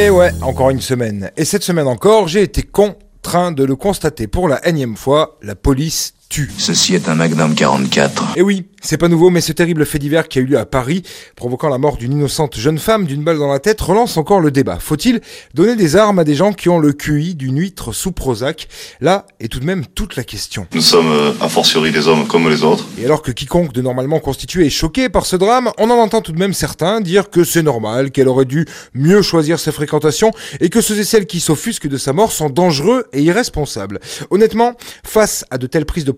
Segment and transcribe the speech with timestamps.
[0.00, 1.30] Et ouais, encore une semaine.
[1.36, 5.54] Et cette semaine encore, j'ai été contraint de le constater pour la énième fois, la
[5.54, 6.50] police tue.
[6.56, 8.36] Ceci est un Magnum 44.
[8.36, 10.64] Et oui, c'est pas nouveau, mais ce terrible fait divers qui a eu lieu à
[10.64, 11.02] Paris,
[11.36, 14.50] provoquant la mort d'une innocente jeune femme d'une balle dans la tête, relance encore le
[14.50, 14.78] débat.
[14.80, 15.20] Faut-il
[15.54, 18.68] donner des armes à des gens qui ont le QI d'une huître sous Prozac?
[19.00, 20.66] Là est tout de même toute la question.
[20.72, 22.86] Nous sommes euh, a fortiori des hommes comme les autres.
[22.98, 26.22] Et alors que quiconque de normalement constitué est choqué par ce drame, on en entend
[26.22, 30.30] tout de même certains dire que c'est normal, qu'elle aurait dû mieux choisir ses fréquentations
[30.60, 34.00] et que ceux et celles qui s'offusquent de sa mort sont dangereux et irresponsables.
[34.30, 36.12] Honnêtement, face à de telles prises de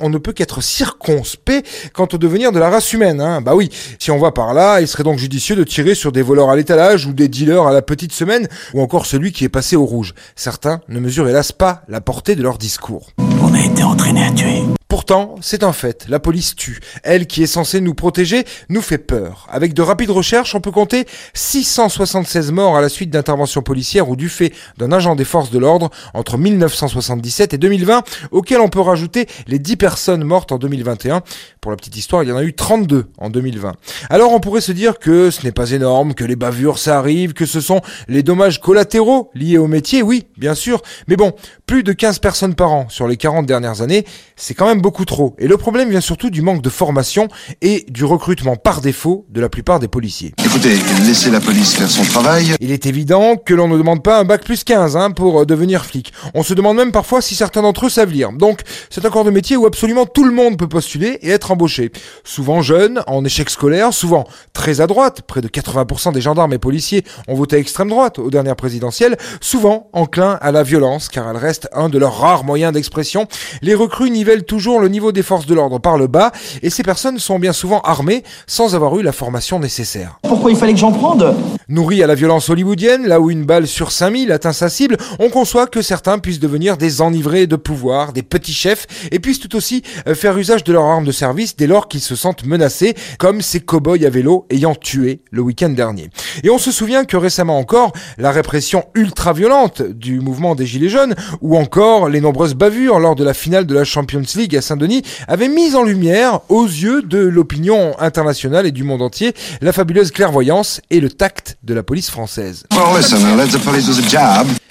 [0.00, 3.20] on ne peut qu'être circonspect quant au devenir de la race humaine.
[3.20, 3.40] Hein.
[3.40, 6.22] Bah oui, si on va par là, il serait donc judicieux de tirer sur des
[6.22, 9.48] voleurs à l'étalage ou des dealers à la petite semaine, ou encore celui qui est
[9.48, 10.14] passé au rouge.
[10.36, 13.10] Certains ne mesurent hélas pas la portée de leur discours.
[13.40, 14.62] On a été entraîné à tuer.
[14.88, 16.80] Pourtant, c'est un fait, la police tue.
[17.02, 19.46] Elle qui est censée nous protéger nous fait peur.
[19.50, 24.16] Avec de rapides recherches, on peut compter 676 morts à la suite d'interventions policières ou
[24.16, 28.80] du fait d'un agent des forces de l'ordre entre 1977 et 2020, auxquels on peut
[28.80, 31.20] rajouter les 10 personnes mortes en 2021.
[31.60, 33.74] Pour la petite histoire, il y en a eu 32 en 2020.
[34.08, 37.34] Alors on pourrait se dire que ce n'est pas énorme, que les bavures ça arrive,
[37.34, 40.80] que ce sont les dommages collatéraux liés au métier, oui, bien sûr.
[41.08, 41.34] Mais bon,
[41.66, 44.04] plus de 15 personnes par an sur les 40 dernières années,
[44.36, 45.34] c'est quand même beaucoup trop.
[45.38, 47.28] Et le problème vient surtout du manque de formation
[47.60, 50.34] et du recrutement par défaut de la plupart des policiers.
[50.44, 50.76] Écoutez,
[51.06, 52.54] laissez la police faire son travail.
[52.60, 55.46] Il est évident que l'on ne demande pas un bac plus 15 hein, pour euh,
[55.46, 56.12] devenir flic.
[56.34, 58.32] On se demande même parfois si certains d'entre eux savent lire.
[58.32, 61.50] Donc c'est un corps de métier où absolument tout le monde peut postuler et être
[61.50, 61.92] embauché.
[62.24, 66.58] Souvent jeunes, en échec scolaire, souvent très à droite, près de 80% des gendarmes et
[66.58, 71.28] policiers ont voté à extrême droite aux dernières présidentielles, souvent enclins à la violence car
[71.28, 73.17] elle reste un de leurs rares moyens d'expression.
[73.62, 76.32] Les recrues nivellent toujours le niveau des forces de l'ordre par le bas
[76.62, 80.18] et ces personnes sont bien souvent armées sans avoir eu la formation nécessaire.
[80.22, 81.34] Pourquoi il fallait que j'en prenne
[81.68, 85.28] Nourris à la violence hollywoodienne, là où une balle sur 5000 atteint sa cible, on
[85.28, 89.54] conçoit que certains puissent devenir des enivrés de pouvoir, des petits chefs, et puissent tout
[89.56, 92.94] aussi euh, faire usage de leur arme de service dès lors qu'ils se sentent menacés,
[93.18, 96.10] comme ces cow-boys à vélo ayant tué le week-end dernier.
[96.42, 101.14] Et on se souvient que récemment encore, la répression ultra-violente du mouvement des Gilets jaunes,
[101.40, 105.02] ou encore les nombreuses bavures lors de la finale de la Champions League à Saint-Denis,
[105.28, 109.32] avaient mis en lumière, aux yeux de l'opinion internationale et du monde entier,
[109.62, 112.64] la fabuleuse clairvoyance et le tact de la police française.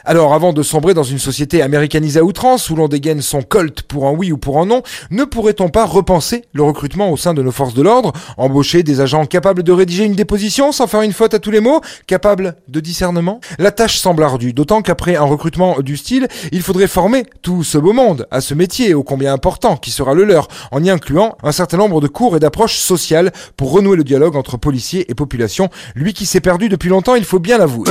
[0.09, 3.81] Alors avant de sombrer dans une société américanisée à outrance où l'on dégaine son colt
[3.81, 4.81] pour un oui ou pour un non,
[5.11, 9.01] ne pourrait-on pas repenser le recrutement au sein de nos forces de l'ordre, embaucher des
[9.01, 12.55] agents capables de rédiger une déposition sans faire une faute à tous les mots, capables
[12.69, 13.41] de discernement?
[13.59, 17.77] La tâche semble ardue, d'autant qu'après un recrutement du style, il faudrait former tout ce
[17.77, 21.37] beau monde à ce métier ô combien important qui sera le leur, en y incluant
[21.43, 25.15] un certain nombre de cours et d'approches sociales pour renouer le dialogue entre policiers et
[25.15, 27.89] population, lui qui s'est perdu depuis longtemps, il faut bien l'avouer.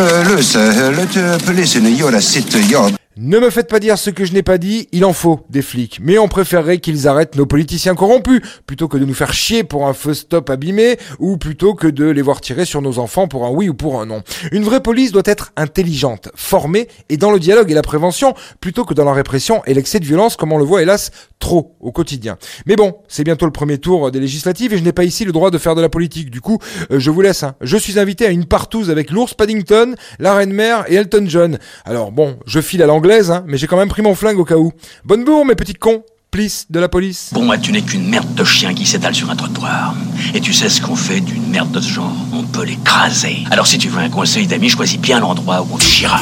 [3.19, 5.63] Ne me faites pas dire ce que je n'ai pas dit, il en faut des
[5.63, 6.01] flics.
[6.03, 9.87] Mais on préférerait qu'ils arrêtent nos politiciens corrompus, plutôt que de nous faire chier pour
[9.87, 13.47] un feu stop abîmé, ou plutôt que de les voir tirer sur nos enfants pour
[13.47, 14.23] un oui ou pour un non.
[14.53, 18.85] Une vraie police doit être intelligente, formée, et dans le dialogue et la prévention, plutôt
[18.85, 21.93] que dans la répression et l'excès de violence comme on le voit hélas trop au
[21.93, 22.37] quotidien.
[22.67, 25.33] Mais bon, c'est bientôt le premier tour des législatives et je n'ai pas ici le
[25.33, 26.31] droit de faire de la politique.
[26.31, 26.59] Du coup,
[26.91, 27.43] euh, je vous laisse.
[27.45, 27.55] hein.
[27.63, 31.59] Je suis invité à une partouze avec l'ours Paddington, la reine mère et Elton John.
[31.87, 34.57] Alors bon, je file à hein, mais j'ai quand même pris mon flingue au cas
[34.57, 34.73] où.
[35.05, 36.03] Bonne bourre, mes petits cons.
[36.31, 37.31] Please, de la police.
[37.33, 39.95] Pour moi, tu n'es qu'une merde de chien qui s'étale sur un trottoir.
[40.35, 43.39] Et tu sais ce qu'on fait d'une merde de ce genre On peut l'écraser.
[43.51, 46.21] Alors si tu veux un conseil d'ami, choisis bien l'endroit où on te chiera.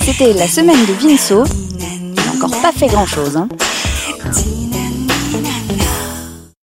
[0.00, 1.44] C'était la semaine de Vinceau.
[1.72, 3.48] Il n'a encore pas fait grand chose, hein.